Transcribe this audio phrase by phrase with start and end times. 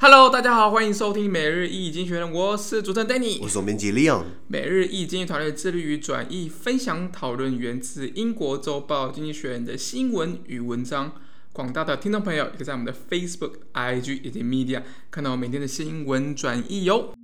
[0.00, 4.22] Hello，大家好，欢迎收听每日一经济学人，我是主持人 Danny，我是总编辑 Leon。
[4.46, 11.10] 每日一经济团队致力于转译、分享、讨论源自英国周报《经济学人》的新闻与文章。
[11.52, 17.12] 广大的听众朋友，也可以在我们的 Facebook、IG 以及 Media 看到我每天的新闻转译哟。
[17.16, 17.17] 今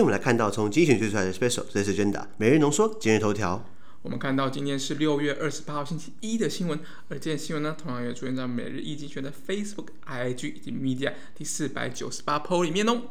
[0.00, 3.62] 天我们来看到从精选推出来的 Special Today's Agenda 每日浓缩今日头条。
[4.00, 13.02] 我们看到今天是六月二十八号星期一的新闻，而这件新闻呢，同样也出现在每日一经济学的 Facebook、IG 以及 Media 第四百九十八 po 里面哦。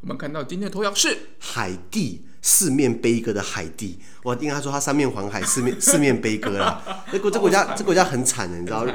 [0.00, 2.22] 我们看到今天的头条是海地。
[2.42, 6.82] 四面悲歌的海地，我应该说他三面环海，四面 四面悲歌啦。
[7.12, 8.86] 这国这国家这国家很惨的，你知道？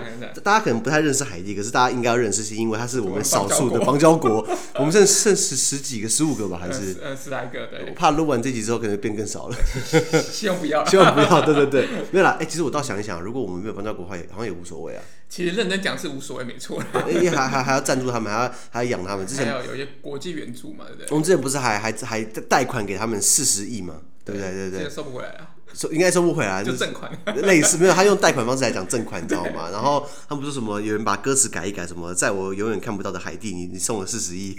[0.43, 4.45] 大家可能不太认识海地，可是大家应该要认识，是因为它是我们少数的邦交国。
[4.75, 7.67] 我们剩剩十十几个、十五个吧，还是呃十来个？
[7.67, 7.85] 对。
[7.87, 9.55] 我怕录完这集之后，可能变更少了。
[10.31, 11.41] 希望不要，希望不要。
[11.41, 12.37] 对对对，没有啦。
[12.39, 15.03] 哎，其实我倒想一想，如果我们没有邦交国的话，好像也无所谓啊。
[15.27, 16.81] 其实认真讲是无所谓，没错。
[17.09, 19.25] 因为还还还要赞助他们，还要还要养他们。
[19.25, 21.07] 之前还要有一些国际援助嘛，对不对？
[21.09, 23.95] 我们之前不是还还还贷款给他们四十亿嘛？
[24.23, 24.51] 对不对？
[24.51, 27.11] 对对对，收不回来啊，收应该收不回来，就正款，
[27.43, 29.69] 类似没有，他用贷款方式来讲正款，你知道吗？
[29.73, 34.57] 然后他们不是什么有人把歌词改一改，什么在我永远看不到的海地，你你送了四十亿，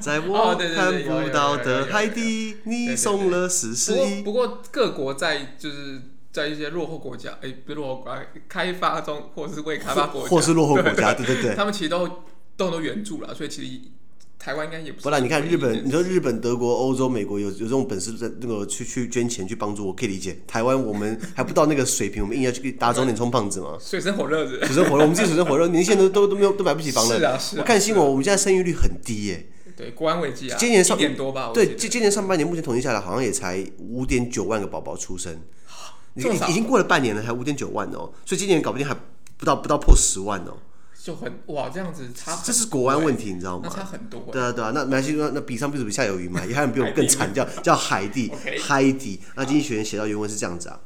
[0.00, 4.20] 在我看不到的海地，你送了四十亿。
[4.22, 12.06] 不过各国在就是在一些落后国家，哎，不是落后国家，开发中或是未开发国家，或是落后国家，对对对，他们其实都
[12.56, 13.80] 都很多援助了，所以其实。
[14.42, 15.04] 台湾应该也不是。
[15.04, 20.36] 不然你看日本，你说日本、德国、欧洲、美国有有这种本事在那个去去捐钱去帮助，我可以理解。
[20.46, 23.76] 台湾我们还不到那个水平，我们硬要去打肿脸充胖子嘛。
[23.78, 24.66] 水深火热的。
[24.66, 27.18] 水深火热，我们自己水深火热，年轻人都都都没有都买不起房了。
[27.18, 27.60] 是啊是啊。
[27.60, 29.46] 我看新闻，我们现在生育率很低耶。
[29.76, 30.56] 对，国安危机啊。
[30.58, 31.50] 今年上一点多吧。
[31.52, 35.38] 对，今今年上半年目前统计下来，好像也才五点九万个宝宝出生。
[36.14, 38.94] 已经已经过了半年了，才五点九万哦，所以今年搞不定还
[39.36, 40.56] 不到不到破十万哦。
[41.03, 43.67] 就很哇，这样子差，这是国安问题，你知道吗？
[43.69, 44.27] 那差很多。
[44.31, 46.43] 对啊，对啊，那没关系，那那比上不足，比下有余嘛。
[46.43, 49.19] 也还有人比我们更惨，叫叫海地，海地。
[49.35, 50.79] 那经济学人写到原文是这样子啊。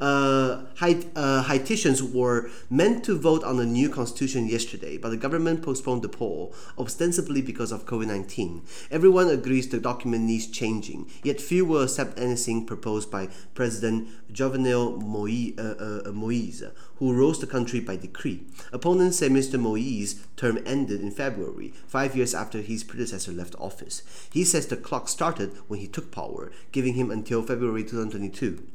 [0.00, 5.60] Uh, uh, Haitians were meant to vote on the new constitution yesterday, but the government
[5.60, 8.62] postponed the poll, ostensibly because of COVID 19.
[8.92, 15.02] Everyone agrees the document needs changing, yet few will accept anything proposed by President Jovenel
[15.02, 16.70] Moïse, uh, uh, Moïse,
[17.03, 18.45] who rose the country by decree.
[18.71, 19.59] Opponents say Mr.
[19.59, 24.03] Moïse's term ended in February, five years after his predecessor left office.
[24.31, 28.65] He says the clock started when he took power, giving him until February 2022.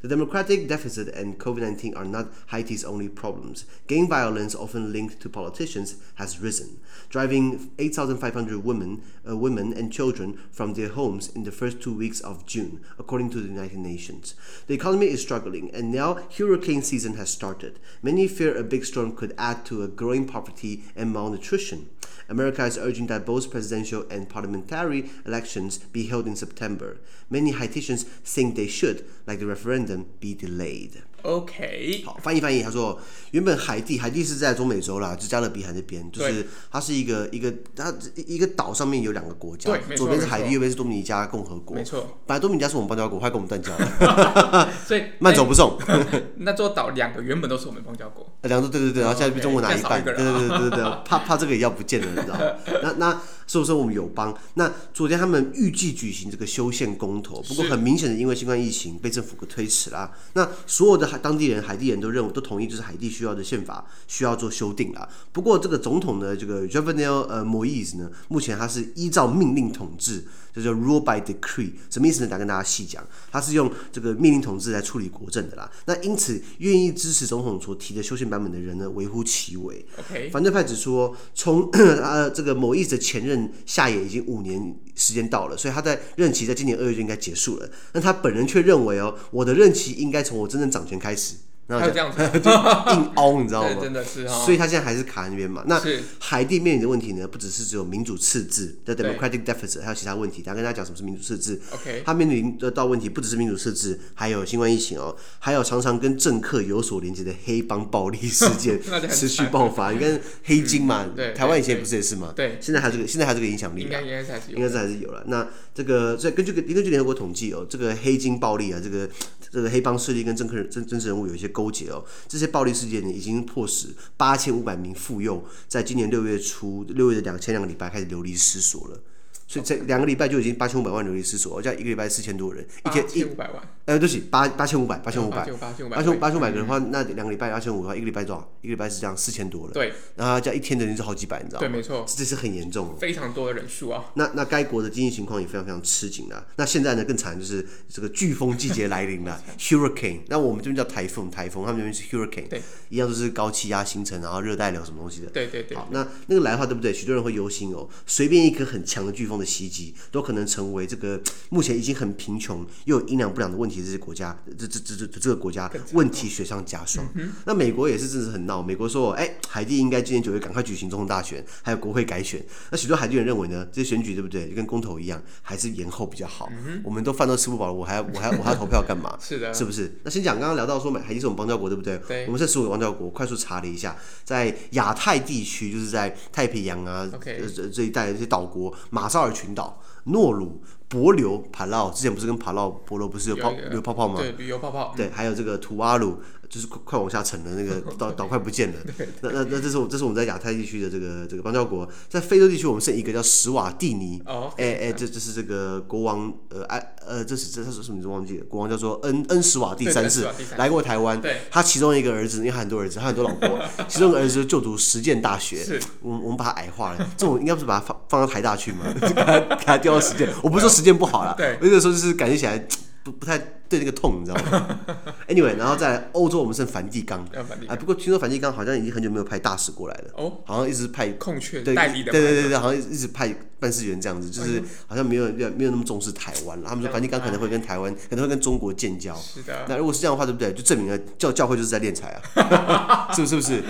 [0.00, 3.64] The democratic deficit and COVID 19 are not Haiti's only problems.
[3.88, 6.78] Gang violence, often linked to politicians, has risen,
[7.08, 12.20] driving 8,500 women, uh, women and children from their homes in the first two weeks
[12.20, 14.34] of June, according to the United Nations.
[14.68, 17.77] The economy is struggling, and now hurricane season has started.
[18.02, 21.88] Many fear a big storm could add to a growing poverty and malnutrition.
[22.28, 26.98] America is urging that both presidential and parliamentary elections be held in September.
[27.30, 31.02] Many Haitians think they should, like the referendum, be delayed.
[31.22, 32.62] OK，好，翻译翻译。
[32.62, 32.98] 他说，
[33.32, 41.76] 原本海地，海地是在中美洲啦，就加勒比海那边，就是它是一个一个它一个岛上面有两个国家，左边是海地，右边是多米尼加共和国。
[41.76, 45.76] 没错，本来多米尼加是我们邦交国，后来跟我们断交了， 所以 慢走不送。
[46.38, 52.40] 那座岛两个原本都是我们邦交国，两座对对对，然后现在被中国拿一半，对对对对对，怕怕这个也要不见了，你知道吗？
[52.82, 53.20] 那那。
[53.48, 54.32] 是不是我们友邦？
[54.54, 60.12] 那昨天他们预计举行这个修宪公投，不过很明显的，因为新冠疫情被政府给推迟啦。
[60.34, 65.08] 那所有的海当地人、海地人都认为都同意，就是海地需要的宪法需要做修订啦。
[65.32, 72.28] 不过这个总统的这个 Jovenel 呃 Moise 呢，目前他是依照命令统治，这叫 Rule by Decree，什么意思呢？
[72.30, 75.70] 来跟大家细讲，他是用这个命令统治来处理国政的啦。
[75.86, 79.84] 那因此，愿意支持总统所提的修宪版本的人呢，微乎其微。
[79.98, 83.52] OK，反对派指出，从 呃这个 Moise 的前任。
[83.66, 87.70] 下野已经五年时间到了，所以他在任期在今年二月就应该结束了。
[87.92, 91.34] 那他本人却认为哦，我的任期应该从我真正掌权开始。
[91.68, 93.76] 然后就这样子， 就硬凹，你知道吗？
[93.78, 95.62] 真的是，所以他现在还是卡在那边嘛。
[95.66, 95.78] 那
[96.18, 100.40] 海地面临的问题呢，不只是只有民主赤字的 democratic deficit，还有其他问题。
[100.40, 101.60] 等下跟大家讲什么是民主赤字。
[101.72, 108.80] OK，他面临的到问题不只是民主赤字，还有新冠疫情哦，还有常常跟政客有所连接的黑帮暴力事 件
[109.10, 109.92] 持续爆发。
[109.92, 111.04] 你看黑金嘛，
[111.36, 112.32] 台湾以前不是也是吗？
[112.34, 115.22] 对，现在还这个，现在还这个影响力，应该应该是还是有，应该是还是有了。
[115.26, 119.06] 那这个所以根据根据联合国统计哦，这个黑金暴力啊，这个
[119.52, 121.46] 这个黑帮势力跟政客政政治人物有一些。
[121.58, 122.04] 勾结哦。
[122.28, 129.00] 这些暴力事件呢，已经迫使八千五百名妇幼在今年六月初六月的两千两个礼拜开始流离失所了。
[129.48, 138.52] 所以这两个礼拜就已经八千五百万流离失所，这样一个礼拜四千多人，一天一五百万，呃，对不起，八八千五百，八千五百，八千八千八千五百个人的话，那两个礼拜八千五的话，一个礼拜多少？
[138.60, 139.72] 一个礼拜是这样四千多了。
[139.72, 141.66] 对，然后这样一天的人是好几百，你知道吗？
[141.66, 144.04] 对，没错，这是很严重，非常多的人数啊。
[144.14, 146.44] 那那该国的经济情况也非常非常吃紧啊。
[146.56, 150.20] 那现在呢更惨就是这个飓风季节来临了， Hurricane。
[150.28, 152.60] 那我们这边叫台风，台风，他们那边是 Hurricane，对，
[152.90, 155.30] 一样都是高气压形成，然后热带流什么东西的。
[155.30, 155.74] 对对对。
[155.74, 156.92] 好，那那个来的话，对不对？
[156.92, 159.94] 许多人会忧心哦，随便一颗很强的飓风的袭击。
[160.10, 161.20] 都可能成为这个
[161.50, 167.06] 目前已经很贫穷又有营养不良的问题，这些国家，这这这这这个国家问题雪上加霜。
[167.14, 172.44] 嗯、那美国也是真的是很闹，美国说，哎，海地应该今年九月赶快举行总统大选，还有国会改选。
[172.70, 174.48] 那许多海地人认为呢，这些选举对不对？
[174.48, 176.50] 就跟公投一样，还是延后比较好。
[176.66, 179.16] 嗯、我们都饭都吃不饱了，我还我还我还要投票干嘛？
[179.20, 180.00] 是的，是不是？
[180.04, 181.98] 那先讲刚刚聊到说，海地是我们邦交国，对不对？
[182.08, 182.26] 对。
[182.26, 187.08] 我们这十五个邦交国，快速查了一下，在亚太地区，就是在太平洋啊.
[187.54, 189.80] 这这一带的这些岛国，马绍尔群岛。
[190.04, 194.18] 诺鲁、帛琉、帕劳，之前不是跟帕劳、帛琉不是有泡有泡泡吗？
[194.18, 194.94] 对，旅游泡泡。
[194.96, 196.18] 对，还有这个图瓦鲁。
[196.48, 198.74] 就是快快往下沉的那个 岛岛快不见了。
[199.20, 204.22] 那那那这是我这是我们在亚太地区的这个这个邦交国，在非洲地区我们剩一个叫史瓦蒂尼。
[204.26, 204.52] 哦。
[204.56, 208.44] 哎哎，这这是这个国王呃哎呃这是这是什么名字忘记了？
[208.46, 211.20] 国王叫做恩恩史瓦蒂三世，来过台湾。
[211.20, 211.38] 对。
[211.50, 215.62] 他其中一个儿子，因为他很多儿子，他很多老婆， 其中一个儿子就读实践大学。
[215.62, 215.80] 是。
[216.00, 218.84] 我们我们把他矮化了，这种应该不是把他放放到台大去吗？
[219.00, 220.28] 给他给他调到实践。
[220.42, 221.34] 我不是说实践不好啦。
[221.36, 221.58] 对。
[221.60, 222.66] 我有的时候就是感觉起来
[223.10, 223.40] 不不太。
[223.68, 224.80] 对那个痛，你知道吗？
[225.28, 227.22] Anyway，然后在欧洲，我们剩梵蒂冈。
[227.68, 230.04] 啊，不过听说梵蒂冈好像已经很久没有派大使过来了。
[230.16, 230.38] 哦。
[230.46, 232.10] 好像一直派空缺对代理的。
[232.10, 233.28] 对对对对，好像一直派
[233.60, 236.64] 办事员这样子，就是好像没有没有没有那么重视台湾了。
[236.66, 239.14] 他们说梵蒂冈可能会跟台湾，可能会跟中国建交。
[239.16, 239.66] 是的。
[239.68, 240.50] 那如果是这样的话，对不对？
[240.54, 243.28] 就证明了教教会就是在敛财啊， 是不是？
[243.28, 243.62] 是不是？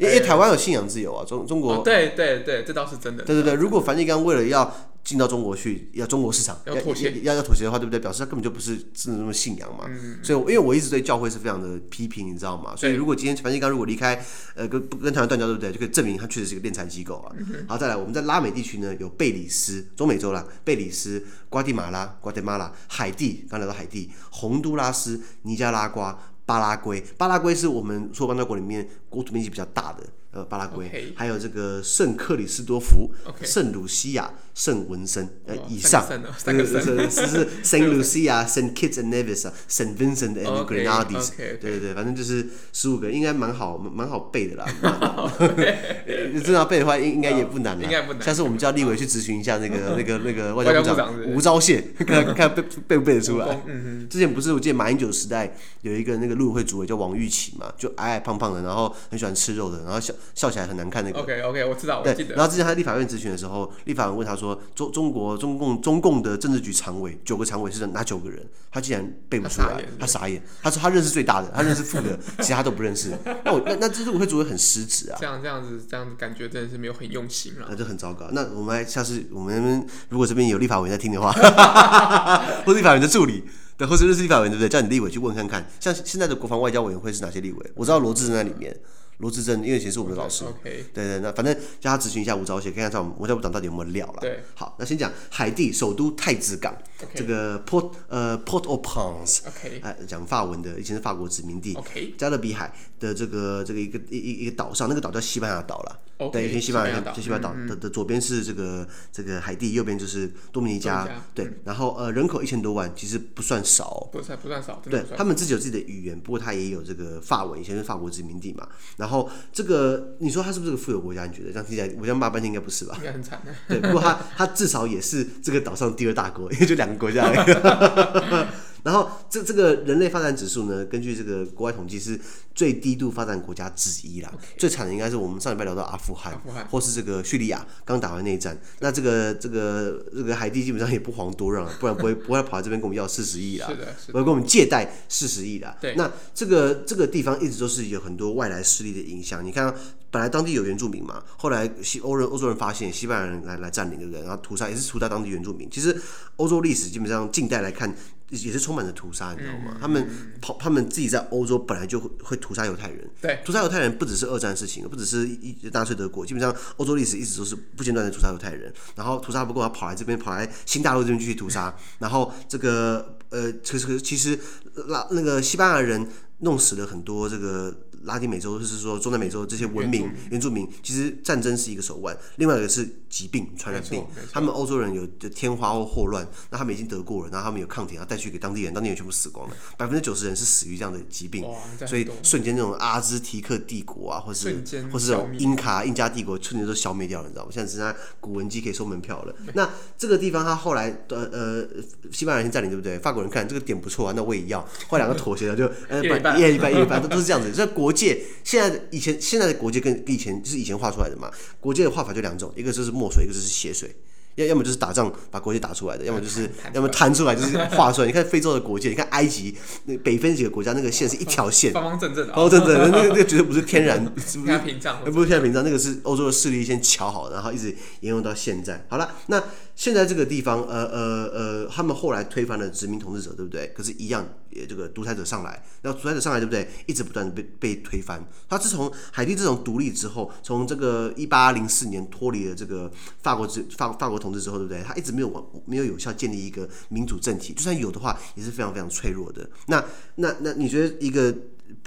[0.00, 1.84] 因为台湾有信仰自由啊，中中国。
[1.84, 3.22] 对对对，这倒是真的。
[3.22, 7.98] 对对对，如果梵蒂冈为了要进到中国去，要中国市场要妥协，要要妥协的话，对不对？
[7.98, 9.84] 表示他根本就不是真的那么信仰嘛。
[9.88, 12.74] 嗯、所以，因为我一直对教会是非常的批评，你知道吗？
[12.76, 14.24] 所以，如果今天梵蒂冈如果离开，
[14.54, 15.72] 呃，跟跟台湾断交，对不对？
[15.72, 17.34] 就可以证明他确实是一个敛财机构啊。
[17.38, 30.04] 嗯、好，再来，我们在拉美地区呢，有贝里斯，中美洲啦，贝里斯、瓜地马拉、瓜地马拉、海地，刚来到海地，洪都拉斯、尼加拉瓜、巴拉圭，巴拉圭是我们所有邦交国里面国土面积比较大的。
[30.32, 33.10] 呃，巴拉圭.还有这个圣克里斯多福、
[33.42, 36.06] 圣鲁西亚、圣文森，呃，以上，
[36.44, 44.66] 是是圣鲁西亚、圣 Kitts and Nevis、圣 Vincent and Grenadines，对对对，反正就是十五个，应该蛮好，蛮好背的啦。
[46.44, 47.82] 真的要背的话，应应该也不难啦。
[47.82, 48.20] 应该不难。
[48.20, 53.62] 下次我们叫立委去咨询一下那个那个那个外交部长吴钊燮，看看背背不背得出来。
[54.10, 60.12] 之前不是我记得马英九时代有一个那个陆委会主委叫王玉琦嘛，就矮矮胖胖的，然后很喜欢吃肉的，然后笑。
[60.34, 61.20] 笑起来很难看那个。
[61.20, 62.02] OK OK，我知道。
[62.02, 70.40] 对，然后之前他在立法院咨询的时候，立法院问他说：“中中国中共中共的政治局常委九个常委是哪九个人？”他竟然背不出来，他傻眼。
[70.62, 73.10] 他说他认识最大的，他认识副的， 其他都不认识。
[73.44, 75.16] 那我那那这是我会觉得很失职啊。
[75.20, 77.66] 这样这样子这样子感觉真的是没有很用心啊。
[77.68, 78.28] 那就很糟糕。
[78.30, 81.32] 那我们来下次我们如果这边有立法委员在听的话，
[82.64, 83.42] 或立法委员的助理，
[83.76, 84.68] 对，或者认识立法委员对不对？
[84.68, 87.70] 叫你立委去问看看，像现在的国防外交委员会是哪些立委？
[87.74, 88.76] 我知道罗致政在里面。
[89.20, 90.44] 罗志正，因为以前是我们的老师。
[90.62, 94.18] 对对，那反正叫他咨询一下吴钊燮，看看在我们外交部长到底有没有料了。
[94.20, 96.74] 对，好，那先讲海地首都太子港.
[97.14, 99.40] 这个 Port 呃 Port-au-Prince，
[99.82, 101.78] 哎，讲法文的，以前是法国殖民地。
[102.18, 105.98] 加勒比海的这个这个一个一一一个岛上，那个岛叫西班牙岛了。
[106.28, 111.08] 对，跟西班牙，就西班牙岛的的左边是这个这个海地，右边就是多米尼加。
[111.34, 114.08] 对，嗯、然后呃人口一千多万，其实不算少。
[114.12, 114.82] 不算不算少。
[114.90, 118.68] 对，他们自己有自己的语言，不过他也有这个法文，以前是法国殖民地嘛。
[118.96, 121.24] 然后这个你说他是不是个富有国家？
[121.26, 122.94] 你觉得这样听起来，我这样骂半天应该不是吧？
[122.98, 123.40] 应该很惨。
[123.68, 128.46] 对，不过他他至少也是这个岛上第二大国，因为就两个国家而已。
[128.82, 132.18] 然后这这个人类发展指数呢，根据这个国外统计是
[132.54, 134.32] 最低度发展国家之一啦。
[134.34, 134.58] Okay.
[134.58, 138.58] 最惨的应该是我们上礼拜聊到阿富汗，或是这个叙利亚刚打完内战。
[138.80, 145.76] 那这个这个这个海地基本上也不遑多让，不然不会 不会跑来这边跟我们要四十亿啦，是的，不会跟我们借贷四十亿啦。
[145.80, 149.44] 对，那这个这个地方一直都是有很多外来势力的影响。
[149.44, 149.74] 你看，
[150.10, 154.22] 本来当地有原住民嘛，后来西欧人欧洲人发现西班牙人来来占领，对不对？
[154.22, 155.68] 然后屠杀也是屠杀当地原住民。
[155.70, 155.96] 其实
[156.36, 157.94] 欧洲历史基本上近代来看。
[158.30, 159.72] 也是充满着屠杀，你知道吗？
[159.74, 160.08] 嗯、他们
[160.40, 163.08] 跑，他们自己在欧洲本来就会会屠杀犹太人。
[163.20, 168.72] 对，屠杀犹太人不只是二战事情，不只是一纳粹德国，基本上欧洲历史一直都是不间断的屠杀犹太人。
[168.94, 171.74] 然后屠杀不够，他跑来这边，跑来新大陆这边继续屠杀。
[171.98, 174.38] 然后这个呃，其实其实
[174.86, 176.08] 拉那个西班牙人。
[176.42, 177.70] 弄死了很多这个。
[178.04, 184.04] 拉丁美洲，就是说中南美洲这些文明原住民，其实战争是一个手腕，另外一个是疾病传染病。
[184.32, 191.44] 他们欧洲人有天花或霍乱，那他们已经得过了，然后他们有抗体，然后带去给当地人，当地人全部死光了，百分之九十人是死于这样的疾病。
[191.86, 197.50] 所以瞬间那种阿兹提克帝国啊，或是或是这种英卡印加帝国，瞬间都消灭掉了，你知道吗？
[197.52, 199.34] 现在只剩下古文机可以收门票了。
[199.54, 201.68] 那这个地方他后来呃呃，
[202.10, 202.98] 西班牙人先占领，对不对？
[202.98, 207.52] 法国人看这个点不错啊，那我也要，后来两个妥协了，就呃， 一半一半一半都都是这样子。
[207.52, 211.28] 所以国界现在以前现在的国界跟以前就是以前画出来的嘛，
[211.58, 213.92] 国界的画法就两种，一个就是墨水，一个就是血水。
[214.36, 218.06] 要要么就是打仗把国界打出来的，要么就是要么弹出来就是画出来。
[218.06, 219.52] 你看非洲的国界，你看埃及
[219.86, 224.56] 那北非几个国家，那个线是一条线，方方正正的，方方正正的，那个那个绝对不是天然，是 不是？
[224.58, 228.86] 屏障，不是天然屏障，那个是欧洲的势力先瞧好，然后一直沿用到现在。
[228.88, 229.42] 好了，那。
[229.80, 233.72] 现在这个地方，呃呃呃，他们后来推翻了殖民统治者，对不对？
[233.74, 236.68] 可是，一样，也这个独裁者上来，然后独裁者上来，对不对？
[236.84, 238.22] 一直不断的被被推翻。
[238.46, 244.82] 他自从海地这种独立之后，从这个一八零四年脱离了这个法国之法法国统治之后，对不对？
[244.82, 249.48] 他一直没有没有有效建立一个民主政体，就算有的话，也是非常非常脆弱的。
[249.68, 249.82] 那
[250.16, 251.34] 那那，你觉得一个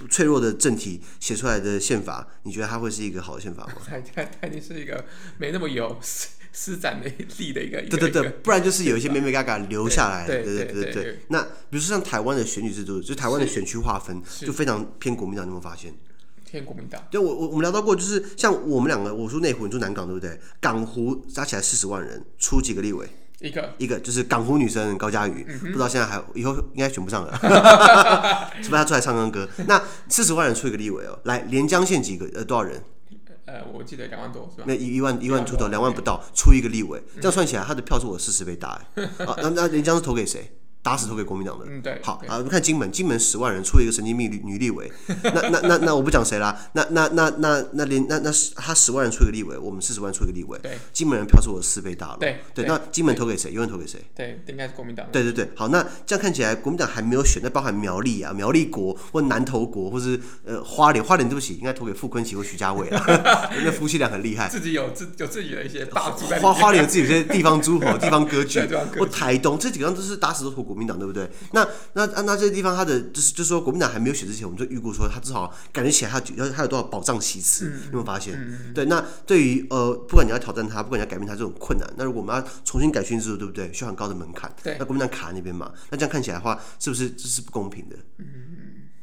[0.09, 3.73] 脆弱的政体写出来的宪法，你觉得它会是一个好的宪法吗？
[3.85, 5.05] 它它它一定是一个
[5.37, 5.95] 没那么有。
[6.53, 11.19] 施展的力的一个，对对对，不然就是有一些妹妹嘎嘎留下来，对对对对对。
[11.29, 15.93] 那比如说像台湾的选举制度，就台湾的选区划分就非常偏国民党，你有没有发现？
[16.49, 17.03] 偏国民党。
[17.09, 20.39] 对，我我我们聊到过，就是像我们两个，我说内湖，你住南港，对不对？
[20.59, 23.09] 港湖加起来四十万人，出几个立委？
[23.39, 27.31] 一个一个就是港湖女生高嘉瑜，不知道现在还以后应该选不上了，
[28.63, 29.49] 除非她出来唱唱歌。
[29.67, 32.81] 那四十万人出一个立委哦，来连江县几个呃多少人？
[33.45, 34.63] 呃，我记得两万多是吧？
[34.67, 39.03] 那一一万一万出头，两万不到，出一个立委，这样算起来，他的票数我四十倍大哎。
[39.25, 40.49] 啊，那那人家是投给谁？
[40.83, 41.65] 打死投给国民党的。
[41.67, 41.97] 嗯，对。
[42.03, 44.91] 好啊，我们看金门，金门十万人出一个神经病女女立委。
[45.23, 46.69] 那那那那我不讲谁啦。
[46.73, 50.59] 那那那那那连那那他十万人出一个立委，我们四十万出一个立委。
[50.61, 50.77] 对。
[50.91, 52.17] 金门人票数我四倍大了。
[52.19, 52.39] 对。
[52.53, 53.51] 对，那金门投给谁？
[53.51, 54.03] 永远投给谁？
[54.13, 55.07] 对，应该是国民党。
[55.11, 63.01] 对对对，好，那这样看起来国民党还没有选，那包含苗栗啊、苗栗国或南投国，或是呃花莲，花莲对不起，应该投给傅昆萁或徐家伟了，
[63.63, 64.49] 那夫妻俩很厉害。
[64.49, 66.11] 自己有自有自己的一些大
[66.41, 68.63] 花花莲有自己有些地方诸侯、地方割据。
[68.97, 71.29] 或台东这几个都是打死都投国民党，对不对？
[71.51, 78.35] 那那那这些地方，他的就是就是说，国民党还没有选之前，我们就预估说，他至少感觉起来他有他有多少保障席次，嗯、有没有发现？
[78.37, 83.71] 嗯、对，那对于呃，不管你要挑战他，不管你要改变他这种困难，那如果我们要重新改选制度，对不对？
[83.73, 84.53] 需要很高的门槛。
[84.63, 87.95] 对，那国民党卡在那边嘛，那这样看起来的话，是不是这是不公平的？
[88.17, 88.25] 嗯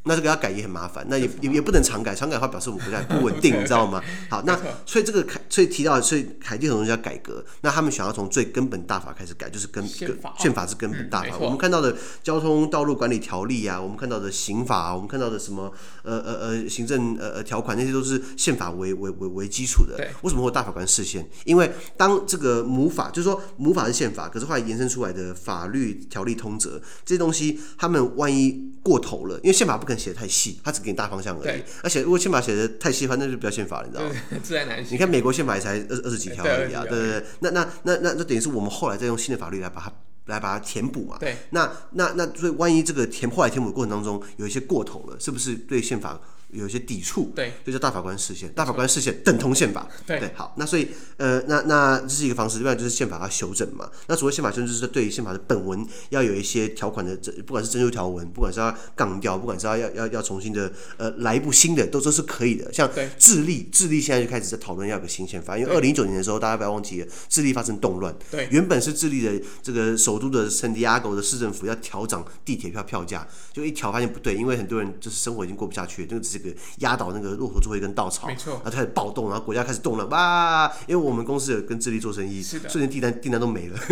[0.04, 4.02] 那这个要改也很麻烦，那也也也不能常改，常改的话表示我们国家不稳定，你知道吗？
[4.30, 11.36] 好，那所以这个凯，所以提到，所以凯蒂统治要改革，那他们想要从最根本大法开始改，就是根宪法，宪法是根本大法。
[11.38, 15.70] 我们看到的交通道路管理条例啊，我们看到的刑法啊，我们看到的什么
[16.02, 19.98] 呃呃呃行政呃呃条款，那些都是宪法为为为为基础的。
[20.22, 21.28] 为什么会大法官视线？
[21.44, 29.89] 因为当这个母法，就是说母法是宪法，可是后来延伸出来的法律条例通则这些东西，他们万一过头了，因为宪法不。
[29.98, 31.62] 写的太细，他只给你大方向而已。
[31.82, 34.14] 而且如果宪法写的太细的话，那就不要宪法了，你知道吗？
[34.42, 34.92] 自然难写。
[34.92, 37.24] 你看美国宪法也才二二十几条而已啊，对对对。
[37.40, 39.92] 那那那那那等于是我们后来再用新的法律来把它
[40.26, 41.16] 来把它填补嘛。
[41.18, 41.36] 对。
[41.50, 46.20] 那那那所以万一这个填后来填补的过程当中有一些过头了，是不是对宪法？
[46.52, 48.50] 有一些抵触，对，就叫大法官释宪。
[48.52, 53.88] 大法官释宪等同宪法，对，对，好，那所以，呃，那那这是一个方式，另外就是宪法要修正嘛。
[54.06, 57.16] 那所谓宪法修正，就是对于宪法的本文要有一些条款的，
[57.46, 62.72] 不管是增修条文，不管是要杠掉，不管是要要要要重新的，呃，来一部新的，都都是可以的。
[62.72, 62.88] 像
[63.18, 80.72] 智利，智利现在就开始在讨论要有个新宪法，因为二零一九年的时候，大家不要忘记了，智利发生动乱，对，原本是智利的这个首都的圣地亚哥的市政府要调涨地铁票票价，就一调发现不对，因为很多人就是生活已经过不下去了，这个只是个压倒那个骆驼最后一根稻草，没错，然后开始暴动，然后国家开始动了，哇！
[80.86, 83.78] 因为我们公司有跟智利做生意，瞬间订单订单都没了，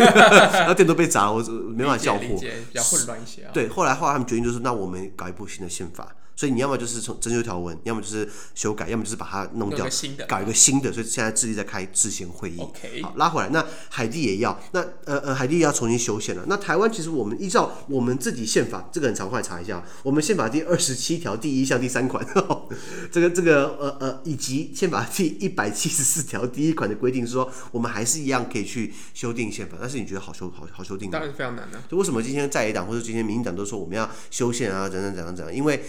[0.52, 3.50] 然后店都被砸，我没办法交货，比较混乱一些啊。
[3.52, 6.14] 对，后来后来他们决定就是，那我们搞一部新的宪法。
[6.38, 9.84] 所以你要么就是从增修条文，要么就是修改，要么就是把它弄掉，
[10.28, 10.92] 搞一个新的。
[10.92, 12.60] 所以现在智利在开制宪会议。
[13.02, 16.44] 好，拉回来，那海地也要，那呃呃，海地也要重新修宪了。
[16.46, 22.68] 那台湾其实我们依照我们自己宪法，这个很常快查一下，我们宪法第二十七条第一项第三款，呵 呵
[23.10, 29.76] 这个这个呃呃，以及宪法第一百七十四条第一款的规定是说，我们还是一样可以去修订宪法。
[29.80, 31.14] 但是你觉得好修好好修订吗？
[31.14, 31.82] 当然是非常难的。
[31.90, 35.52] 就为什么今天在野党或者今天民进党都说我们要修宪啊，怎样怎样怎样？
[35.52, 35.82] 因为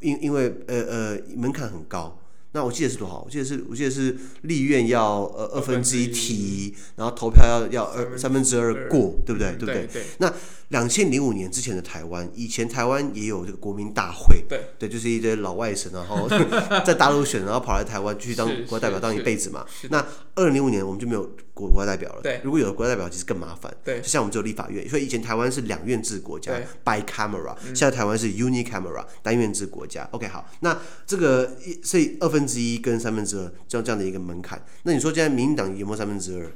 [0.00, 2.18] 因因为呃呃门槛很高，
[2.52, 3.22] 那我记得是多少？
[3.24, 9.54] 我记得是我记得是立院要呃二分之一提，然后投票要要二三分之二过，对不对？
[9.56, 9.88] 对不对？
[10.18, 10.32] 那
[10.68, 16.28] 两千零五年之前的台湾，以前台湾也有这个国民大会，对，对，就是一堆老外省，然后
[16.84, 19.64] 在大陆选，然后跑来台湾继续当国家代表当一辈子嘛。
[19.88, 21.22] 那二零零五年我们就没有
[21.54, 22.40] 国国家代表了，对。
[22.44, 24.00] 如果有国家代表，其实更麻烦，对。
[24.02, 26.52] 就像我们只有立法院，所以以前台湾是两院制国家
[26.84, 30.06] ，bicameral，现在台湾是 unicameral，单院制国家。
[30.12, 36.52] OK，好，那这个一所以二分之一跟三分之二这样这样的一个门槛，那你说现在民进党有没有三分之二？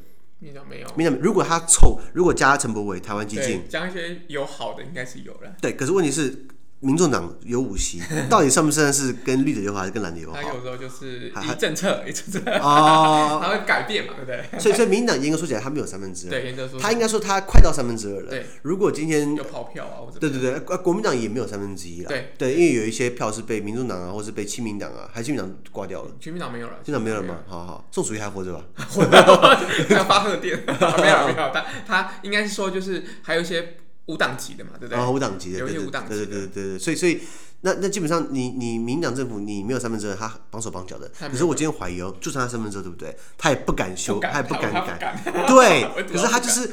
[0.68, 5.54] 没有，民进党如果他凑，如果加陈柏伟，台湾基进，加一些有好的，应该是有了。
[5.60, 6.46] 对，可是问题是。
[6.82, 10.36] 民众党有五席， 到底算不算是跟绿的友好，还是跟蓝的友好？
[10.36, 14.60] 他有时候就是一政策一政策哦， 他会改变嘛，对不对？
[14.60, 16.30] 所以，所以民进党严格说起来，他没有三分之二。
[16.30, 18.30] 对，严格说，他应该说他快到三分之二了。
[18.30, 22.08] 对，如果今天有跑票啊，或者对对对，国民党也没有三分之一了。
[22.08, 26.10] 对对，因为有一些票是被民众党啊，或是被亲民党啊，还是亲民党挂掉了。
[26.20, 27.38] 亲民党没有了，亲民党没有了吗？
[27.46, 28.64] 好好，宋楚瑜还活着吧？
[28.90, 30.58] 活着，要发贺电。
[30.66, 34.98] 没有没有，他他应该是说就是还有一些无党籍的嘛，对不对？
[34.98, 37.20] 啊，无党籍的，有一些无党籍对对对对对，所以所以。
[37.64, 41.08] 那那基本上你你民党政府你没有三分之二，他绑手绑脚的。
[41.16, 43.16] 可是我今天怀疑哦，就算他三分之二，对不对？
[43.38, 45.22] 他也不敢修，他也不敢改。
[45.46, 46.68] 对，可是他就是，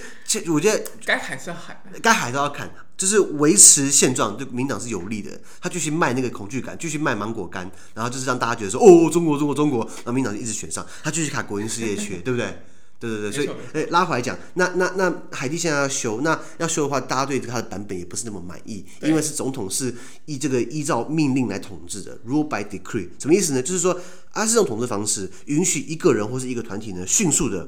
[0.52, 2.68] 我觉得该喊是要喊，该喊都要喊，
[2.98, 5.40] 就是维持现状，对民党是有利的。
[5.62, 12.64] 他继续卖那个恐惧感，继续卖芒果干，然后就是让大家觉得说哦，中国中国中国，然后民党就一直选上，他继续卡国营事业缺， 对不对？
[13.00, 19.94] 对对对，所以哎，拉回来讲，那那那海地现在要修，那要修的话，大家对他的版本也不是那么满意，因为是总统是
[20.26, 23.62] 依这个依照命令来统治的，rule by decree，什么意思呢？
[23.62, 24.00] 就是说。
[24.32, 27.68] 它是这种统治方式，允许一个人或是一个团体呢，迅速的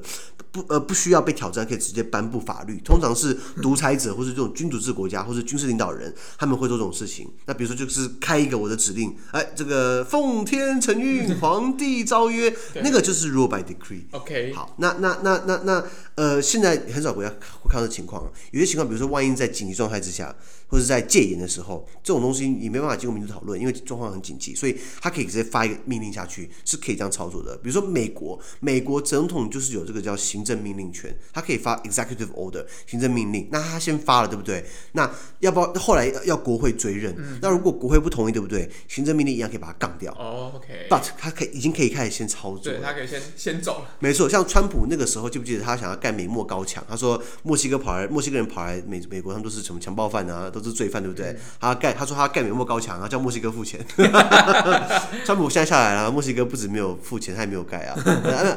[0.50, 2.80] 不呃不需要被挑战，可以直接颁布法律。
[2.84, 7.30] 通常是独裁者或是这种君主制国家或是军事领导人，他们会做这种事情。
[7.46, 14.04] 那比如说就是开一个我的指令，哎，这个奉天承运，皇帝诏曰， 那个就是 rule by decree。
[14.12, 17.28] OK，好，那那那那那呃，现在很少国家
[17.60, 20.34] 会看到情况，有些情况，比如说万一在紧急状态之下。
[20.72, 27.56] 或者在戒严的时候，这种东西你没办法经过民主讨论，因为状况很紧急，所以他可以直接发一个命令下去，是可以这样操作的。
[27.58, 34.64] 比如说美国，美国总统就是有这个叫行政命令权，他可以发 executive order 行政命令，那他先发了，对不对？
[34.92, 35.10] 那
[35.40, 37.14] 要不要后来要国会追认？
[37.18, 38.70] 嗯、那如果国会不同意，对不对？
[38.88, 40.12] 行政命令一样可以把它杠掉。
[40.12, 40.86] 哦，OK。
[40.88, 43.96] But 他可以已经可以开始先操作，对，他可以先先走了。
[43.98, 46.84] 没错，像川普那个时候，记不记得他想要盖美墨高墙？
[46.88, 51.28] 他说墨西哥跑来，墨西哥人跑来美美国，他们都是什么强暴犯啊，都是罪犯，对不对？
[51.28, 53.84] 嗯他盖，他说他盖美墨高墙啊，叫墨西哥付钱。
[55.24, 57.94] 川普现在下来了，墨西哥不止没有付钱，他也没有盖啊。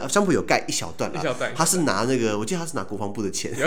[0.09, 3.51] 川普有盖一小段了，他是拿那个，我记得他是拿国防部的钱，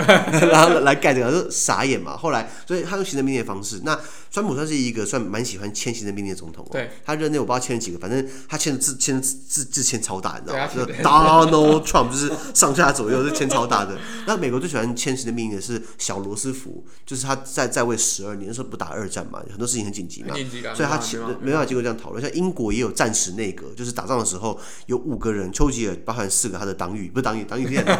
[0.51, 2.15] 然后来盖这个，就傻眼嘛。
[2.17, 3.81] 后来，所以他用行政命令的方式。
[3.83, 3.99] 那
[4.31, 6.69] 川普算是一个算蛮喜欢签行政命令的总统哦。
[6.71, 10.67] 对，他任内我不知道签了几个，反正他签的字签的字字签超大，你知道吗？
[10.67, 13.97] 就是 Donald Trump，就是上下左右是签超大的。
[14.27, 20.35] 那美国最喜欢签行政命令的是小罗斯福，就是他在在位十二年的时候不打二战嘛，很多事情很紧急嘛，
[20.75, 22.21] 所以他其实没办法经过这样讨论。
[22.21, 27.95] 像英国也有战时内阁，就是打仗的时候有五个人，丘吉尔包含四个他的党羽，不是党羽，党羽听起来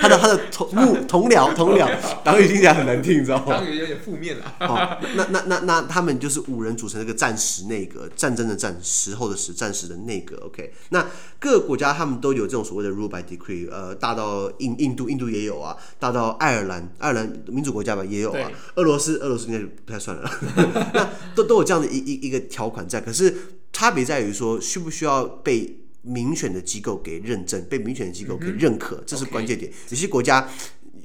[0.00, 1.88] 他的他的同幕同僚同僚，
[2.24, 3.44] 党羽听起来很难听，你知道吗？
[3.48, 4.54] 党羽有点负面了。
[4.58, 10.36] 好，那那那那他们就是五人组成这个战时内阁，战争的战时候的时战时的内阁。
[10.46, 11.06] OK，那
[11.38, 20.30] 各个国家他们都有这种所谓的 rule by decree，呃，大到印印度，印度也有啊，大到爱尔兰，爱尔兰民主国家吧也有啊，俄罗斯，俄罗斯应该就不太算了。
[20.94, 23.34] 那都都有这样的一一一个条款在，可是
[23.72, 29.70] 差别在于说，需不需要被民选的机构给认证，被民选的机构给认可，嗯、这是关键点。
[29.88, 30.48] 有些国家。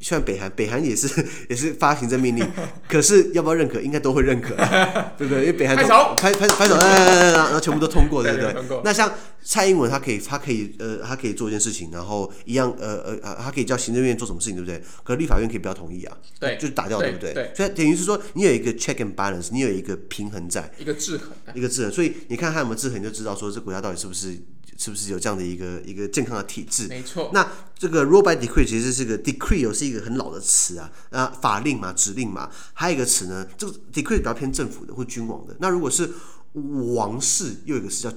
[0.02, 1.08] 像北韩，北韩也是
[1.50, 2.46] 也是发行政命令，
[2.88, 4.56] 可是要不要认可，应该都会认可，
[5.18, 5.42] 对不对？
[5.42, 8.82] 因为北韩拍手拍拍拍手，然后全部都通过，对不对？
[8.84, 9.12] 那像
[9.44, 14.82] 蔡英文，他可以他可以呃，他可以做一件事情，然后一样呃呃他可以叫行政院做什么事情，对不对？
[15.04, 17.52] 可是立法院可以不要同意啊，对，就是打掉，对不对？
[17.56, 21.92] 所以等于是说，你有一个 check and balance，你有一个平衡在，一个制衡，一个制衡。
[21.92, 24.38] 所以你看他有没有制衡，你就知道说这国家到底是不是。
[24.78, 26.88] 是不是有这样的一个一个健康的体制？
[26.88, 27.32] 没错。
[27.34, 32.50] 那这个 rule by decree 其实是个 decree，是一个很老的词啊，啊，法令嘛，指令嘛。
[32.74, 35.56] 还有一个词呢，这个 decree 比较偏政府的或君王的。
[35.60, 36.10] 那如果是
[36.94, 38.12] 王室，又有一个词叫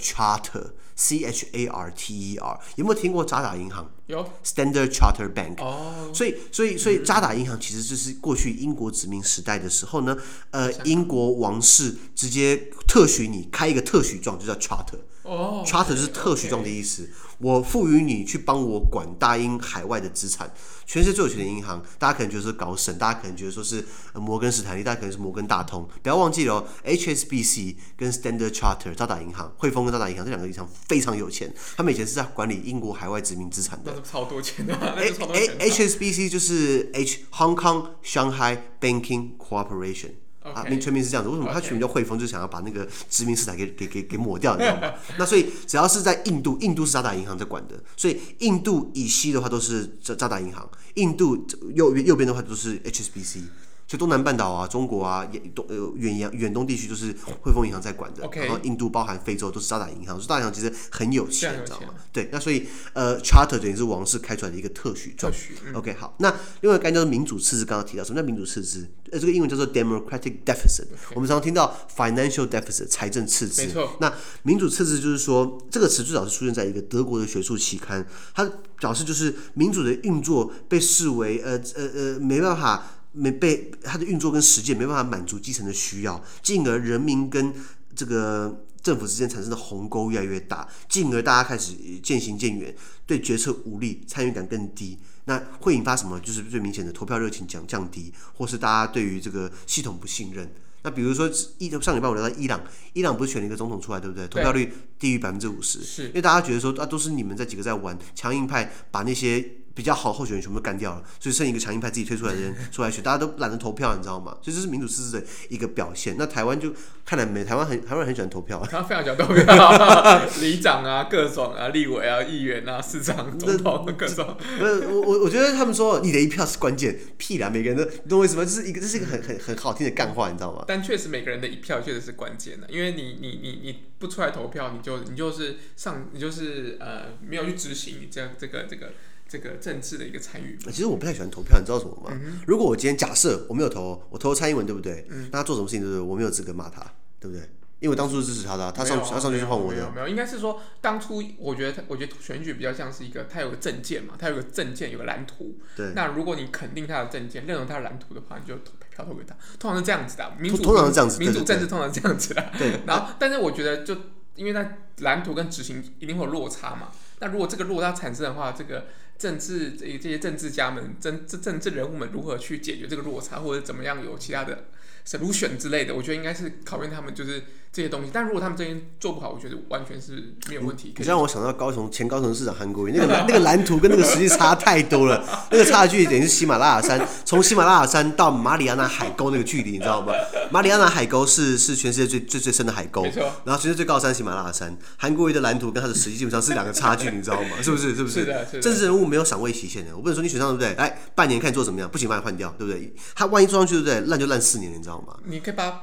[0.99, 2.61] charter，c h a r t e r。
[2.77, 3.89] 有没有听过渣打银行？
[4.07, 4.29] 有。
[4.45, 5.63] Standard Charter Bank。
[5.63, 6.11] 哦。
[6.13, 10.17] 所以，所以，所以渣打银行其实就是过去英国殖民时代的时候呢，
[10.51, 12.57] 呃，英国王室直接
[12.87, 14.99] 特许你开一个特许状，就叫 charter。
[15.23, 17.09] 哦，charter 是特许状的意思。
[17.37, 20.51] 我赋予你去帮我管大英海外的资产，
[20.87, 23.85] 全世界最有钱的银行，大家可能觉得是高盛，大家可能觉得说是
[24.15, 25.87] 摩根士丹利，大家可能是摩根大通。
[26.03, 33.93] 不要忘记了，HSBC 跟 Standard Charter 渣打银行、汇丰跟渣打银行这两个银行非常有钱，他们以前是在管理英国海外殖民资产的。
[33.95, 34.97] 那是超多钱的、啊。
[34.97, 40.13] A A HSBC 就是 H Hong Kong Shanghai Banking Corporation。
[40.41, 42.19] 啊，名全名是这样子，为什么他取名叫汇丰？
[42.19, 44.95] 就想要把那个殖民色彩给给给给抹掉，你知道吗？
[45.19, 53.43] 那所以只要是在印度，印度是渣打银行在管的，所以印度以西的话都是渣渣打银行，印度右右边的话都是 HSBC。
[53.89, 58.41] 就东南半岛啊，中国啊，远东呃远洋远东地区都是汇丰银行在管的，okay.
[58.41, 61.95] 然后印度包含非洲都是渣打银行，所以渣打银行其实很有钱，你知道吗？
[62.13, 65.33] 对，那所以呃，Charter 等于是王室开出来的一个特许状。
[65.65, 66.29] 嗯、OK，好，那
[66.61, 68.87] 另外一个概念叫做民主赤字，刚刚提到什么叫民主赤字？
[69.11, 70.83] 呃，这个英文叫做 democratic deficit。
[70.83, 71.15] Okay.
[71.15, 73.97] 我们常常听到 financial deficit 财政赤字，没错。
[74.01, 78.45] 那民主赤字就是说这个词最早是出现在一个德国的学术期刊，它
[78.79, 82.85] 表示就是民主的运作被视为呃呃呃没办法。
[83.19, 87.53] 没被它的运作跟实践没办法满足基层的需要，进而人民跟
[87.97, 92.73] 这个政府之间产生的鸿沟越来越大，进而大家开始渐行渐远，
[93.05, 94.97] 对决策无力，参与感更低。
[95.25, 96.21] 那会引发什么？
[96.21, 100.49] 就是最明显的投票热情降降低，或是大家对于这个系统不信任。
[100.83, 101.29] 那比如说
[101.59, 104.29] 一上礼拜我聊到伊朗，伊朗不是选了一个总统出来，对不对？
[104.29, 109.45] 投票率低于百分之五十，是因为大家觉得说啊，都是你们这几个在玩强硬派，把那些。
[109.79, 114.37] 比较好候选人全部都干掉了，所以剩一个强硬派自己推出来的人 出来选，大家都懒得投票，你知道吗？
[114.43, 116.17] 所以这是民主自治的一个表现。
[116.19, 124.37] 那台湾就看来没，台湾很台湾人很喜欢投票，他非常喜欢投票， 里长啊、各种啊、立委啊、议员啊、市长、总统各种。
[124.59, 128.45] 我我我觉得他们说你的一票是关键，屁啦，每个人都你懂我意思吗？
[128.45, 130.65] 这是一个这是一个很很很好听的干话，你知道吗？
[130.67, 138.91] 但确实每个人的一票确实是关键的，因为你你你你不出来投票，你就你就是上你就是呃没有去执行你这样这个这个。
[139.29, 142.11] 这个政治的一个参与，其实我不太喜欢投票，你知道什么吗？
[142.11, 145.07] 嗯、如果我今天假设我没有投，我投蔡英文，对不对？
[145.11, 146.01] 嗯、那他做什么事情，对不对？
[146.01, 146.81] 我没有资格骂他，
[147.21, 147.49] 对不对？
[147.81, 149.77] 因为我当初是支持他的，他上他上去就换我的。
[149.77, 155.59] 没有，没有，应该是说当初我觉得他，我觉得选举比较像是一个，他有个政见嘛，他有个政见，有个蓝图。
[155.77, 155.93] 对。
[155.95, 159.37] 那如果你肯定他的政见，认同他的蓝图的话，你就投票投给他。
[159.61, 162.51] 通常是这样子的，民主通常是这样子，民主政治通常是这样子的。
[162.59, 162.71] 对。
[162.71, 163.95] 对然后，但是我觉得，就
[164.35, 166.89] 因为他蓝图跟执行一定会有落差嘛。
[167.21, 168.87] 那如果这个落差产生的话，这个。
[169.19, 174.67] 政治这这些政治家们，政政政治人物们如何去解决这个落差，或者怎么样有其他的
[175.05, 177.43] solution 之类的，我觉得应该是考验他们就是
[177.79, 178.11] 这些东西。
[178.13, 180.93] 但如果他们这边做不好，我觉得完全是没有问题。
[180.97, 190.13] 你让我想到高雄前高雄市长韩国瑜，那个 那个蓝图跟那个实际差太多了，那个差距等于是喜马拉雅山，从喜马拉雅山到马里亚纳海沟那个距离，你知道吗？
[190.51, 193.05] 马里亚纳海沟是是全世界最最最深的海沟，
[193.45, 197.51] 然后全世界最高山喜马拉雅山，韩国瑜的蓝图跟他的实际基本上是两个差距，你知道吗？
[197.63, 197.95] 是不是？
[197.95, 198.21] 是不是？
[198.21, 198.61] 是的，是的。
[198.61, 200.85] 政治人物没有赏味期限的，我不能说你选上对不对？
[200.85, 202.93] 哎，半年看你做怎么样，不行把你换掉，对不对？
[203.15, 204.01] 他万一做上去对不对？
[204.09, 205.15] 烂就烂四年，你知道吗？
[205.25, 205.83] 你可以把。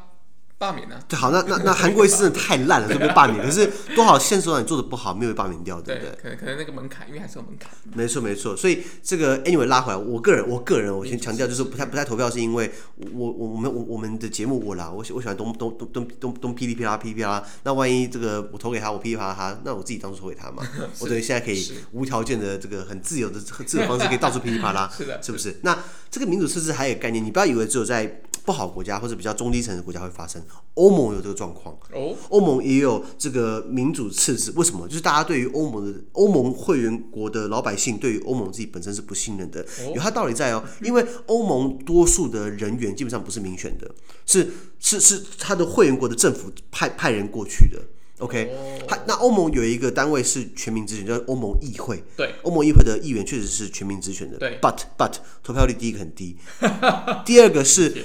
[0.58, 0.98] 罢免呢？
[1.08, 3.44] 对，好，那那那韩国瑜是真的太烂了， 就被罢免。
[3.44, 6.12] 可是多少县市长你做的不好，没有被罢免掉，对不对？
[6.16, 7.70] 可能可能那个门槛，因为还是有门槛。
[7.94, 12.72] 没错没错，所以这个 anyway 拉回来，我个人我个人我先强调，就是不太不太投票，是因为
[13.14, 17.44] 我我我们我我们的节目我啦，我喜我喜欢东东东东东东噼里啪啦噼里啪啦。
[17.64, 20.64] 那万一这个我投给他，我噼里啪啦他，那我自己当初投给他嘛。
[21.00, 25.58] 我等于现在可以无条件的这个很自由的自由 方式，可以到处噼里啪啦，是的，是不是？
[25.64, 25.78] 那
[26.10, 28.22] 这个民主设置还有概念，你不要以为只有在。
[28.46, 30.40] 不好国家或者比较中低层的国家会发生，
[30.76, 31.74] 欧盟有这个状况。
[31.94, 34.88] 哦，欧盟也有这个民主赤字，为什么？
[34.88, 40.64] 就是大家对于欧盟的欧盟会员国的老百姓对于欧盟自己本身是不信任的，有它道理在哦。
[40.84, 43.90] 因为欧盟多数的人员基本上不是民选的，
[44.26, 47.82] 是是是他的会员国的政府派派人过去的。
[48.20, 48.54] OK，
[48.88, 52.04] 他那欧盟有一个单位是全民直选，叫欧盟议会。
[52.18, 54.38] 对，欧盟议会的议员确实是全民直选的。
[54.38, 56.36] 对，but but 投票率第一个很低，
[57.26, 57.96] 第二个是。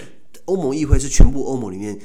[0.47, 1.97] 欧盟议会是全部欧盟里面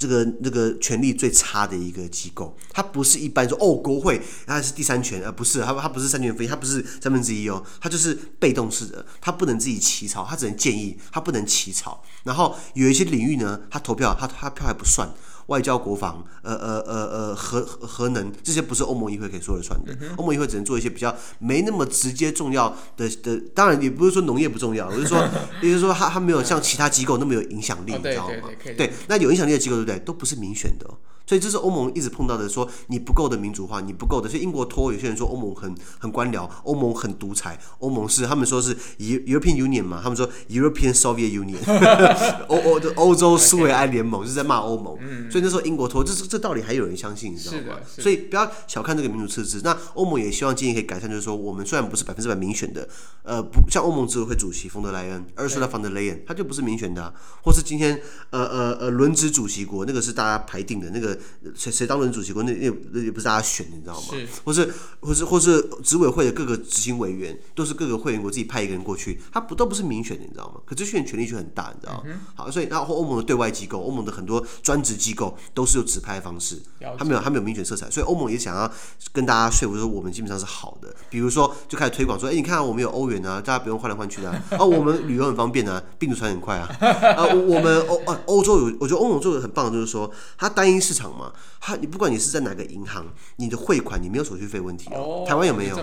[0.00, 12.02] 这个这个权力最差的一个机构，它不是一般说哦国会，它是第三权，呃不是它它不是三权分立，它不是三分之一哦，它就是被动式的，它不能自己起草，它只能建议，它不能起草。
[12.24, 15.06] 然后有一些领域呢，它投票，它它票还不算。
[15.50, 19.92] 外交、国防，呃呃呃呃，核核能这些不是欧盟议会可以说了算的。
[20.00, 25.18] 嗯、欧盟议会只能做一些比较没那么直接重要的的，当然也不是说农业不重要，我是说，
[25.60, 28.48] 也就是说它它没有像其他机构那么有影响力，哦、你知道吗？
[28.62, 29.98] 对，对，那有影响力的机构对不对？
[29.98, 30.88] 都不是民选的。
[31.30, 34.28] 所以这是欧盟一直碰到的，说你不够的民主化，你不够的。
[34.28, 41.58] 所以英国脱欧，有些人说欧盟很很官僚，欧盟很独裁，欧盟是他们说是 European Union 嘛，他们说 European Soviet Union，
[42.48, 44.98] 欧欧的欧洲苏维埃联盟，就是在骂欧盟。
[45.30, 47.78] 所以那时候英国脱欧，这这道理还有人相信，你知道吗？
[47.86, 49.60] 所以不要小看这个民主赤字。
[49.62, 52.88] 那欧盟也希望建议可以改善，就是说我们虽然不是百分之百民选的，
[53.22, 57.14] 呃，不像欧盟执委会主席冯德莱恩，Ursula von der Leyen，他就不是民选的，啊，
[57.44, 61.16] 或是今天呃呃呃轮值主席国，那个是大家排定的那个。
[61.54, 64.08] 谁谁当轮主席过，那那那也不是大家选的，你知道吗？
[64.10, 70.60] 是，或是或是或是执委会的各个执行委员都是各个会员国自己派一个人过去，他不都不是民选的，你知道吗？
[70.66, 72.02] 可这些人权力却很大，你知道吗？
[72.06, 76.60] 嗯、好，所以然后欧盟的对外机构，欧盟的很多专职机构都是有指派方式，
[76.98, 78.70] 他没有他没有民选色彩，所以欧盟也想要
[79.12, 86.68] 跟大家说服说我们基本上是好的，比如说就开始推广说，哎，你看我们有欧元啊，大家不用换来换去的啊，哦，我们旅游很方便啊，病毒传很快啊，
[87.16, 95.76] 啊，我们欧啊欧洲有，我觉得欧盟做的很棒就是说，它单一市场嘛，它你不管你是在哪个银行，你的汇款你没有手续费问题哦，台湾有没有？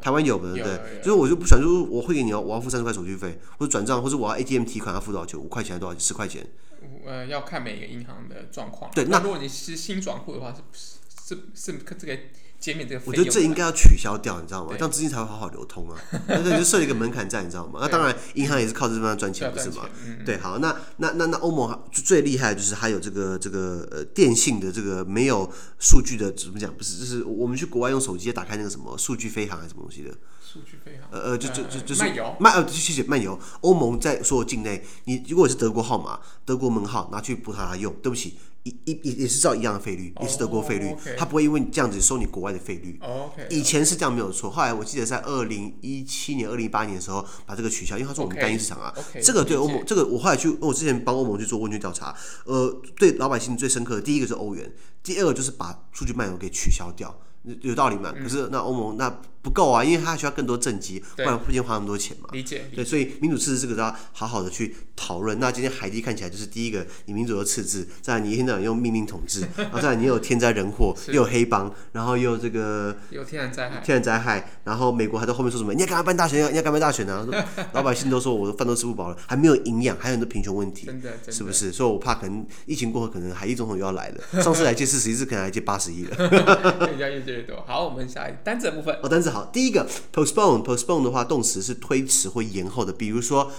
[0.00, 5.38] 台湾有的，对，就是我就不喜欢，就是我汇给你哦，我要付三十块手续费，或者转账，或者我要 ATM 提款要付多少钱？
[5.38, 5.98] 五块钱还是多少？
[5.98, 6.46] 十块钱？
[7.06, 8.90] 呃，要看每个银行的状况。
[8.94, 11.72] 对，那如果你是新转户的话，是是是
[12.72, 13.02] 是这个。
[13.04, 14.70] 我觉得这应该要取消掉，你知道吗？
[14.72, 16.00] 这样资金才会好好流通啊。
[16.28, 17.80] 那你就设一个门槛在，你知道吗？
[17.82, 19.88] 那当然，银行也是靠这方面赚钱，不是吗？
[20.24, 26.72] 对，好，那那那那欧盟最厉害的就是还有这个这个呃电信的这个没有数据的怎么讲？
[26.74, 30.10] 不是，就是我们去国外用手机打开那个什么数据飞航还是什么东西的？
[30.40, 31.08] 数据飞航？
[31.10, 33.38] 呃呃，就就就就是漫游，漫呃谢谢漫游。
[33.60, 38.38] 欧盟在所有境内，你如果是德国号码、德国门号拿去葡萄牙用，对不起。
[38.64, 42.98] 一一也也是照一样的费率，也是德国费率，他不会因为这样子收你国外的费率。
[43.48, 48.92] 以前是这样没有错，后来我记得在二零一七年、二零一八年的时候把这个取消，因为他说我们单一市场啊。
[49.22, 54.72] 这个对欧盟，这个我后来去，我之前帮欧盟去做问卷调查，呃，对老百姓最深刻的第一个是欧元，
[55.02, 57.14] 第二个就是把数据漫游给取消掉。
[57.60, 58.10] 有道理嘛？
[58.10, 62.30] 可是那欧盟那不够啊，因为他还需要更多政绩，不然不一定花那么多钱嘛。
[62.32, 62.64] 理解。
[62.74, 65.38] 对，所以民主赤字这个都要好好的去讨论。
[65.38, 75.74] 那今天海地看起来就是第一个，你民主的赤字，再来你一天到晚用命令统治， 然后再来你又有天灾人祸，又有黑帮，然后又有这个有天然灾害，天然灾害，然后美国还在后面说什么？
[75.74, 77.26] 你要赶快办大选，要你要赶快办大选啊！
[77.74, 80.88] 老百姓都说我的饭都吃不饱了，还没有营养，还有很多贫穷问题，
[81.28, 81.70] 是不是？
[81.70, 84.20] 所以我怕可能疫情过后，可能海地总统又要来了。
[84.42, 86.16] 上次来借四十亿，这可能来借八十亿了。
[86.96, 87.62] 越借越多。
[87.66, 88.34] 好，我们下一。
[88.42, 89.44] 单子的部分哦，单词好。
[89.46, 92.92] 第一个 postpone，postpone 的话，动词是推迟或延后的。
[92.92, 93.50] 比如说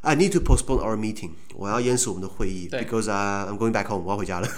[0.00, 4.48] ，I need to postpone our meeting，我要延迟我们的会议，because I'm going back home，我要回家了。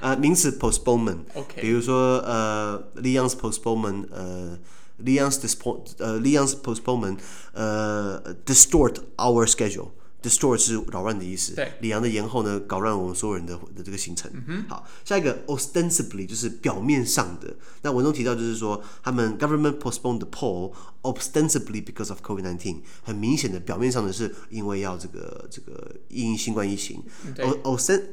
[0.00, 1.60] 啊，名词 postponement，OK。
[1.60, 4.58] 比如说，呃，Leon's postponement，呃
[5.04, 7.18] ，Leon's dispo，呃，Leon's postponement，
[7.52, 9.88] 呃，distort our schedule。
[10.26, 11.54] Distort 是扰乱的意思。
[11.54, 14.28] 对，里昂的延后呢，搞乱我们所有人的的这个行程。
[14.48, 17.54] 嗯、好，下一个 ostensibly 就是表面上的。
[17.82, 27.00] 那文中提到就是说，他们 government postponed the poll ostensibly because of COVID-19，很明显的表面上的是因为要这个这个因新冠疫情。
[27.34, 27.44] 对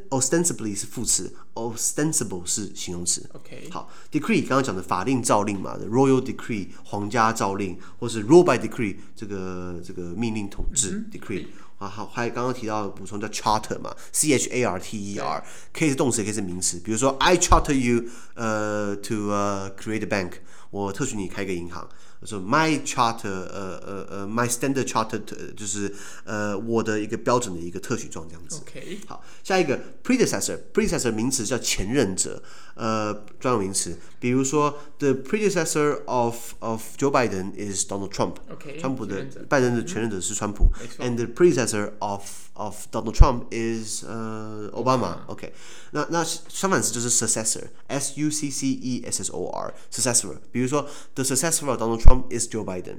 [0.09, 3.27] ，ostensibly 是副词，ostensible 是形容词。
[3.33, 11.45] OK，好，decree 刚刚讲的法令诏令嘛，the royal decree 皇家诏令，或是 rule by decree 这个这个命令统治、嗯、decree。
[11.83, 15.43] 啊，好，还有刚刚提到补充叫 charter 嘛，c h a r t e r，
[15.73, 16.79] 可以是动词，也可以是名词。
[16.79, 20.31] 比如说，I charter you，呃，to 呃、uh, create a bank，
[20.71, 21.89] 我特许你开个银行。
[22.24, 25.20] 说 my charter，呃呃呃，my standard charter，
[25.54, 25.94] 就是
[26.24, 28.60] 呃我的一个标准的一个特许状这样子。
[28.62, 32.42] OK，好，下一个 predecessor，predecessor 名词叫前任者，
[32.74, 33.96] 呃专有名词。
[34.18, 40.72] 比如说 the predecessor of of Joe Biden is Donald Trump。OK，川普的拜登的前任者是川普。
[40.98, 42.22] And the predecessor of
[42.54, 45.52] of Donald Trump is 呃 Obama。OK，
[45.92, 50.36] 那那相反词就是 successor，S U C C E S S O R，successor。
[50.50, 52.08] 比如说 the successor of Donald Trump。
[52.30, 52.96] is Joe Biden.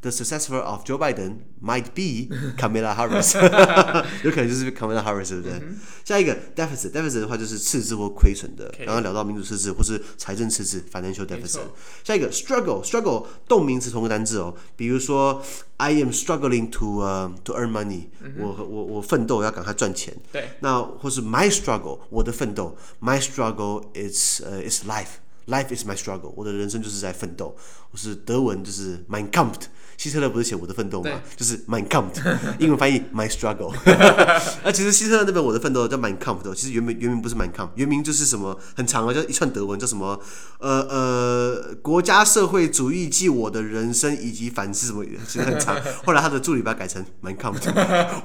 [0.00, 3.34] The successor of Joe Biden might be Kamala Harris，
[4.22, 5.52] 有可能就是 Kamala Harris，对不对？
[5.54, 8.72] 嗯、下一个 deficit，deficit 的话就是赤字或亏损的。
[8.78, 11.62] 刚刚聊到民主赤字或是财政赤字，financial deficit。
[12.04, 14.54] 下一个 struggle，struggle 动名词同个单字哦。
[14.76, 15.42] 比如说
[15.78, 20.14] I am struggling to 呃、uh, to earn money，、嗯、我我我奋斗要赶快赚钱。
[20.30, 25.18] 对，那或是 my struggle，我的奋斗，my struggle is 呃、uh, is life。
[25.47, 27.55] Life is my struggle，我的人生就是在奋斗。
[27.91, 29.63] 我是德文就是 Mein Kampf，
[29.97, 31.21] 希特勒不是写我的奋斗吗？
[31.35, 32.13] 就是 Mein Kampf，
[32.59, 33.73] 英文翻译 My struggle。
[34.63, 40.19] 那其实希特勒那本我的奋斗叫 Mein Kampf，其实原名原名不是 Mein Kampf，原名就是什么很长啊，叫一串德文，叫什么
[40.59, 45.75] 呃呃国家社会主义即我的人生以及反思什么，其实很长。
[46.05, 47.59] 后来他的助理把它改成 Mein Kampf，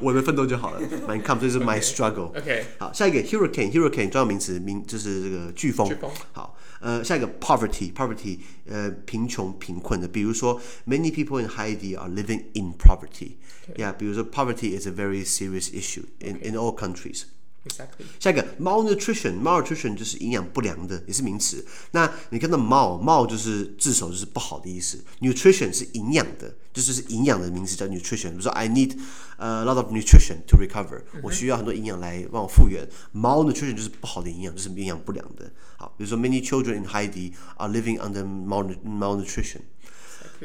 [0.00, 0.80] 我的奋斗就好了。
[1.06, 2.36] Mein Kampf 就是 My struggle。
[2.36, 5.90] OK，好，下一个 Hurricane，Hurricane 专有名词名就是这个飓风。
[6.32, 6.56] 好。
[6.80, 16.55] 呃，下一个 poverty，poverty，呃，贫穷、贫困的，比如说，many people in Haiti are living in poverty。Yeah，比如说，poverty is a very serious issue in in
[16.55, 17.23] all countries。
[17.65, 18.03] Exactly.
[18.19, 21.65] 下一个 malnutrition，malnutrition 就是营养不良的，也是名词。
[21.91, 25.01] 那你看到 mal，mal 就是字首，就是不好的意思。
[25.21, 28.31] nutrition 是营养的，就是是营养的名词叫 nutrition。
[28.31, 28.97] 比如说 I need
[29.37, 32.85] a lot of nutrition to recover，、嗯、我需要很多营养来帮我复原。
[33.15, 35.49] malnutrition 就是不好的营养，就是营养不良的。
[35.77, 39.61] 好，比如说 many children in Haiti are living under malnutrition。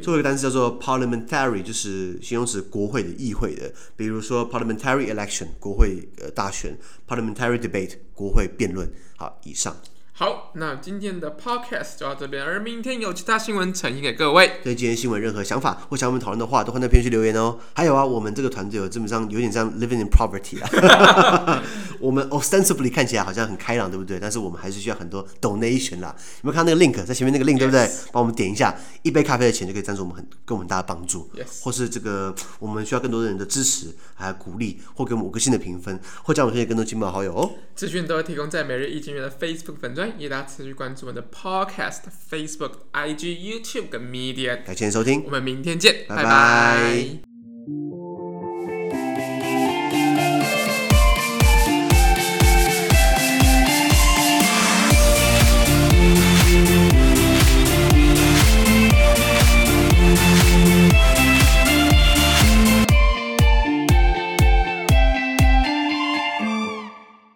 [0.02, 6.78] 最后一个单词叫做 parliamentary，就是形容词国会的、议会的，比如说 parliamentary election，国会呃大选
[7.08, 8.92] ；parliamentary debate，国会辩论。
[9.16, 9.76] 好，以上。
[10.16, 14.60] 好，那今天的 podcast 就到这边，而明天有其他新闻呈现给各位。
[14.64, 17.58] 对今天新闻任何想法或想我们讨论的话，都欢迎在评论区留言哦。
[17.74, 21.64] 还有啊，我们这个团队有基本上有点像 living in poverty 啊。
[22.00, 24.20] 我们 ostensibly 看起来好像很开朗，对不对？
[24.20, 26.16] 但是我们还是需要很多 donation 啦。
[26.44, 27.90] 有没有看到那个 link 在前面那个 link，对不对？
[28.12, 31.28] 帮我们点一下，一杯咖啡的钱就可以赞助我们很，给我们大的帮助。
[31.64, 37.50] 或是这个我们需要更多的人的支持，还有鼓励，或给我们五个星的评分，或将我们推荐更多亲朋好友哦。
[37.74, 44.64] 资讯都会提供在每日一经济的 Facebook 粉专，也大家持续关注我们的 Podcast、Facebook、IG、YouTube 跟 Media。
[44.64, 46.24] 感谢收听，我们明天见，拜拜。
[46.24, 48.03] 拜拜。